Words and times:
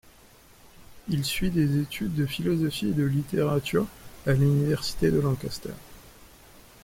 Il 1.09 1.23
suit 1.23 1.51
des 1.51 1.77
études 1.79 2.15
de 2.15 2.25
philosophie 2.25 2.87
et 2.87 2.93
de 2.93 3.03
littérature 3.03 3.85
à 4.25 4.33
l'université 4.33 5.11
de 5.11 5.19
Lancaster. 5.19 5.75